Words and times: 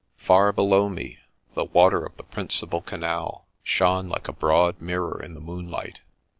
Far 0.17 0.51
below 0.51 0.89
me, 0.89 1.19
the 1.53 1.63
waters 1.65 2.07
of 2.07 2.17
the 2.17 2.23
principal 2.23 2.81
canal 2.81 3.45
shone 3.61 4.09
like 4.09 4.27
a 4.27 4.33
broad 4.33 4.81
mirror 4.81 5.21
in 5.21 5.35
the 5.35 5.39
moonlight. 5.39 6.01